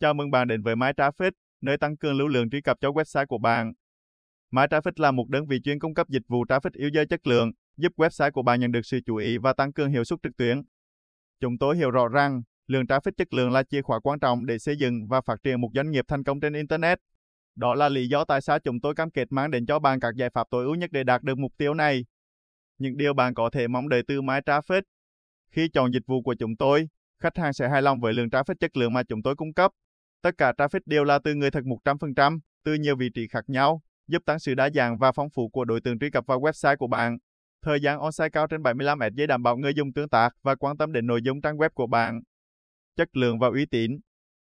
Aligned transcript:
Chào 0.00 0.14
mừng 0.14 0.30
bạn 0.30 0.48
đến 0.48 0.62
với 0.62 0.76
MyTraffic, 0.76 1.30
nơi 1.60 1.78
tăng 1.78 1.96
cường 1.96 2.18
lưu 2.18 2.28
lượng 2.28 2.50
truy 2.50 2.60
cập 2.60 2.76
cho 2.80 2.90
website 2.90 3.26
của 3.26 3.38
bạn. 3.38 3.72
MyTraffic 4.50 4.92
là 4.96 5.10
một 5.10 5.28
đơn 5.28 5.46
vị 5.46 5.60
chuyên 5.64 5.78
cung 5.78 5.94
cấp 5.94 6.08
dịch 6.08 6.22
vụ 6.28 6.44
traffic 6.44 6.88
user 6.88 7.08
chất 7.10 7.26
lượng, 7.26 7.52
giúp 7.76 7.92
website 7.96 8.30
của 8.30 8.42
bạn 8.42 8.60
nhận 8.60 8.72
được 8.72 8.80
sự 8.86 9.00
chú 9.06 9.16
ý 9.16 9.38
và 9.38 9.52
tăng 9.52 9.72
cường 9.72 9.90
hiệu 9.90 10.04
suất 10.04 10.18
trực 10.22 10.36
tuyến. 10.36 10.62
Chúng 11.40 11.58
tôi 11.58 11.76
hiểu 11.76 11.90
rõ 11.90 12.08
rằng, 12.08 12.42
lượng 12.66 12.84
traffic 12.84 13.10
chất 13.16 13.34
lượng 13.34 13.50
là 13.50 13.62
chìa 13.62 13.82
khóa 13.82 14.00
quan 14.00 14.20
trọng 14.20 14.46
để 14.46 14.58
xây 14.58 14.76
dựng 14.76 15.06
và 15.08 15.20
phát 15.20 15.42
triển 15.42 15.60
một 15.60 15.70
doanh 15.74 15.90
nghiệp 15.90 16.04
thành 16.08 16.24
công 16.24 16.40
trên 16.40 16.52
Internet. 16.52 16.98
Đó 17.54 17.74
là 17.74 17.88
lý 17.88 18.08
do 18.08 18.24
tại 18.24 18.40
sao 18.40 18.58
chúng 18.58 18.80
tôi 18.80 18.94
cam 18.94 19.10
kết 19.10 19.32
mang 19.32 19.50
đến 19.50 19.66
cho 19.66 19.78
bạn 19.78 20.00
các 20.00 20.14
giải 20.16 20.30
pháp 20.30 20.46
tối 20.50 20.64
ưu 20.64 20.74
nhất 20.74 20.92
để 20.92 21.04
đạt 21.04 21.22
được 21.22 21.38
mục 21.38 21.52
tiêu 21.58 21.74
này. 21.74 22.04
Những 22.78 22.96
điều 22.96 23.14
bạn 23.14 23.34
có 23.34 23.50
thể 23.50 23.68
mong 23.68 23.88
đợi 23.88 24.02
từ 24.08 24.22
MyTraffic. 24.22 24.82
Khi 25.50 25.68
chọn 25.68 25.92
dịch 25.92 26.06
vụ 26.06 26.22
của 26.22 26.34
chúng 26.34 26.56
tôi, 26.56 26.88
khách 27.22 27.36
hàng 27.36 27.52
sẽ 27.52 27.68
hài 27.68 27.82
lòng 27.82 28.00
với 28.00 28.12
lượng 28.12 28.28
traffic 28.28 28.54
chất 28.60 28.76
lượng 28.76 28.92
mà 28.92 29.02
chúng 29.02 29.22
tôi 29.22 29.36
cung 29.36 29.54
cấp. 29.54 29.72
Tất 30.22 30.30
cả 30.38 30.52
traffic 30.58 30.80
đều 30.86 31.04
là 31.04 31.18
từ 31.24 31.34
người 31.34 31.50
thật 31.50 31.64
100%, 31.84 32.38
từ 32.64 32.74
nhiều 32.74 32.96
vị 32.96 33.10
trí 33.14 33.28
khác 33.28 33.44
nhau, 33.46 33.82
giúp 34.06 34.22
tăng 34.26 34.38
sự 34.38 34.54
đa 34.54 34.70
dạng 34.70 34.98
và 34.98 35.12
phong 35.12 35.30
phú 35.30 35.48
của 35.48 35.64
đối 35.64 35.80
tượng 35.80 35.98
truy 35.98 36.10
cập 36.10 36.26
vào 36.26 36.40
website 36.40 36.76
của 36.76 36.86
bạn. 36.86 37.18
Thời 37.62 37.80
gian 37.80 37.98
on-site 37.98 38.30
cao 38.30 38.46
trên 38.46 38.62
75 38.62 38.98
S 39.00 39.28
đảm 39.28 39.42
bảo 39.42 39.56
người 39.56 39.74
dùng 39.74 39.92
tương 39.92 40.08
tác 40.08 40.30
và 40.42 40.54
quan 40.54 40.76
tâm 40.76 40.92
đến 40.92 41.06
nội 41.06 41.20
dung 41.22 41.40
trang 41.40 41.56
web 41.56 41.70
của 41.74 41.86
bạn. 41.86 42.20
Chất 42.96 43.16
lượng 43.16 43.38
và 43.38 43.48
uy 43.48 43.66
tín 43.66 43.90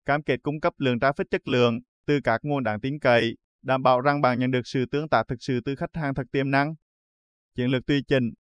Cam 0.07 0.23
kết 0.23 0.43
cung 0.43 0.61
cấp 0.61 0.73
lượng 0.79 0.99
traffic 0.99 1.25
chất 1.31 1.49
lượng 1.49 1.81
từ 2.07 2.21
các 2.25 2.41
nguồn 2.45 2.65
đáng 2.65 2.81
tin 2.81 2.99
cậy, 2.99 3.37
đảm 3.63 3.83
bảo 3.83 4.01
rằng 4.01 4.21
bạn 4.21 4.39
nhận 4.39 4.51
được 4.51 4.67
sự 4.67 4.85
tương 4.91 5.09
tác 5.09 5.29
thực 5.29 5.37
sự 5.41 5.61
từ 5.65 5.77
khách 5.77 5.91
hàng 5.95 6.15
thật 6.15 6.27
tiềm 6.33 6.51
năng. 6.51 6.75
Chiến 7.55 7.71
lược 7.71 7.87
tùy 7.87 8.03
chỉnh 8.09 8.33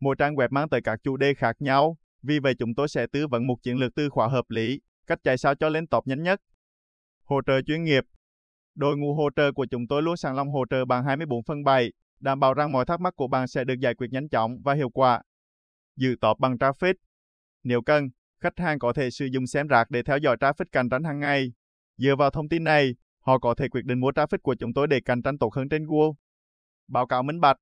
Mỗi 0.00 0.16
trang 0.18 0.34
web 0.34 0.48
mang 0.50 0.68
tới 0.68 0.80
các 0.84 1.00
chủ 1.02 1.16
đề 1.16 1.34
khác 1.34 1.56
nhau, 1.58 1.96
vì 2.22 2.38
vậy 2.38 2.54
chúng 2.58 2.74
tôi 2.74 2.88
sẽ 2.88 3.06
tư 3.12 3.26
vấn 3.26 3.46
một 3.46 3.56
chiến 3.62 3.76
lược 3.76 3.94
từ 3.94 4.10
khóa 4.10 4.28
hợp 4.28 4.44
lý, 4.48 4.80
cách 5.08 5.18
chạy 5.24 5.38
sao 5.38 5.54
cho 5.54 5.68
lên 5.68 5.86
top 5.86 6.06
nhanh 6.06 6.22
nhất. 6.22 6.40
Hỗ 7.24 7.40
trợ 7.46 7.62
chuyên 7.66 7.84
nghiệp 7.84 8.04
Đội 8.74 8.96
ngũ 8.96 9.14
hỗ 9.14 9.30
trợ 9.36 9.52
của 9.52 9.66
chúng 9.70 9.86
tôi 9.86 10.02
luôn 10.02 10.16
sẵn 10.16 10.36
lòng 10.36 10.50
hỗ 10.50 10.64
trợ 10.70 10.84
bằng 10.84 11.04
24 11.04 11.42
phân 11.42 11.64
7, 11.64 11.92
đảm 12.20 12.40
bảo 12.40 12.54
rằng 12.54 12.72
mọi 12.72 12.84
thắc 12.84 13.00
mắc 13.00 13.16
của 13.16 13.28
bạn 13.28 13.48
sẽ 13.48 13.64
được 13.64 13.74
giải 13.80 13.94
quyết 13.94 14.06
nhanh 14.10 14.28
chóng 14.28 14.58
và 14.64 14.74
hiệu 14.74 14.90
quả. 14.90 15.22
dự 15.96 16.16
top 16.20 16.38
bằng 16.38 16.56
traffic 16.56 16.94
Nếu 17.62 17.82
cần, 17.82 18.08
khách 18.40 18.58
hàng 18.58 18.78
có 18.78 18.92
thể 18.92 19.10
sử 19.10 19.26
dụng 19.26 19.46
xem 19.46 19.68
rạc 19.68 19.90
để 19.90 20.02
theo 20.02 20.18
dõi 20.18 20.36
traffic 20.36 20.64
cạnh 20.72 20.88
tranh 20.90 21.04
hàng 21.04 21.20
ngày. 21.20 21.52
Dựa 21.96 22.16
vào 22.16 22.30
thông 22.30 22.48
tin 22.48 22.64
này, 22.64 22.94
họ 23.20 23.38
có 23.38 23.54
thể 23.54 23.68
quyết 23.68 23.84
định 23.84 24.00
mua 24.00 24.10
traffic 24.10 24.38
của 24.42 24.54
chúng 24.54 24.74
tôi 24.74 24.86
để 24.86 25.00
cạnh 25.00 25.22
tranh 25.22 25.38
tốt 25.38 25.54
hơn 25.54 25.68
trên 25.68 25.86
Google. 25.86 26.12
Báo 26.88 27.06
cáo 27.06 27.22
minh 27.22 27.40
bạch 27.40 27.56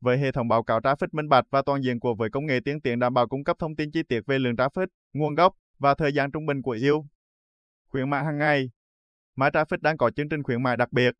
với 0.00 0.18
hệ 0.18 0.32
thống 0.32 0.48
báo 0.48 0.62
cáo 0.62 0.80
traffic 0.80 1.08
minh 1.12 1.28
bạch 1.28 1.44
và 1.50 1.62
toàn 1.62 1.82
diện 1.82 2.00
của 2.00 2.14
với 2.14 2.30
công 2.30 2.46
nghệ 2.46 2.60
tiên 2.64 2.80
tiến 2.80 2.98
đảm 2.98 3.14
bảo 3.14 3.28
cung 3.28 3.44
cấp 3.44 3.56
thông 3.58 3.76
tin 3.76 3.90
chi 3.90 4.02
tiết 4.08 4.20
về 4.26 4.38
lượng 4.38 4.54
traffic, 4.54 4.86
nguồn 5.12 5.34
gốc 5.34 5.54
và 5.78 5.94
thời 5.94 6.12
gian 6.12 6.30
trung 6.30 6.46
bình 6.46 6.62
của 6.62 6.70
yêu. 6.70 7.06
Khuyến 7.88 8.10
mại 8.10 8.24
hàng 8.24 8.38
ngày 8.38 8.70
MyTraffic 9.36 9.78
đang 9.80 9.96
có 9.96 10.10
chương 10.10 10.28
trình 10.28 10.42
khuyến 10.42 10.62
mại 10.62 10.76
đặc 10.76 10.92
biệt, 10.92 11.14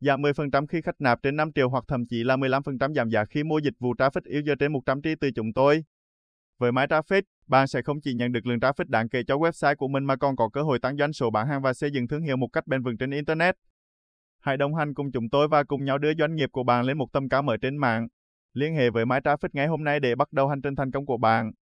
giảm 0.00 0.22
10% 0.22 0.66
khi 0.66 0.82
khách 0.82 1.00
nạp 1.00 1.22
trên 1.22 1.36
5 1.36 1.52
triệu 1.52 1.68
hoặc 1.68 1.84
thậm 1.88 2.06
chí 2.06 2.24
là 2.24 2.36
15% 2.36 2.94
giảm 2.94 3.08
giá 3.08 3.24
khi 3.24 3.44
mua 3.44 3.58
dịch 3.58 3.74
vụ 3.78 3.94
traffic 3.94 4.40
user 4.40 4.58
trên 4.60 4.72
100 4.72 5.02
tri 5.02 5.14
từ 5.20 5.30
chúng 5.30 5.52
tôi. 5.52 5.84
Với 6.58 6.72
MyTraffic, 6.72 7.22
bạn 7.46 7.66
sẽ 7.66 7.82
không 7.82 8.00
chỉ 8.00 8.14
nhận 8.14 8.32
được 8.32 8.46
lượng 8.46 8.58
traffic 8.58 8.84
đáng 8.88 9.08
kể 9.08 9.22
cho 9.26 9.36
website 9.36 9.76
của 9.76 9.88
mình 9.88 10.04
mà 10.04 10.16
còn 10.16 10.36
có 10.36 10.48
cơ 10.48 10.62
hội 10.62 10.78
tăng 10.78 10.96
doanh 10.96 11.12
số 11.12 11.30
bán 11.30 11.48
hàng 11.48 11.62
và 11.62 11.72
xây 11.72 11.90
dựng 11.90 12.08
thương 12.08 12.22
hiệu 12.22 12.36
một 12.36 12.48
cách 12.52 12.66
bền 12.66 12.82
vững 12.82 12.96
trên 12.98 13.10
Internet. 13.10 13.54
Hãy 14.40 14.56
đồng 14.56 14.74
hành 14.74 14.94
cùng 14.94 15.12
chúng 15.12 15.30
tôi 15.30 15.48
và 15.48 15.64
cùng 15.64 15.84
nhau 15.84 15.98
đưa 15.98 16.14
doanh 16.14 16.34
nghiệp 16.34 16.48
của 16.52 16.62
bạn 16.62 16.84
lên 16.84 16.98
một 16.98 17.12
tầm 17.12 17.28
cao 17.28 17.42
mới 17.42 17.58
trên 17.58 17.76
mạng. 17.76 18.08
Liên 18.52 18.74
hệ 18.74 18.90
với 18.90 19.04
MyTraffic 19.04 19.48
ngay 19.52 19.66
hôm 19.66 19.84
nay 19.84 20.00
để 20.00 20.14
bắt 20.14 20.32
đầu 20.32 20.48
hành 20.48 20.62
trình 20.62 20.76
thành 20.76 20.90
công 20.90 21.06
của 21.06 21.16
bạn. 21.16 21.52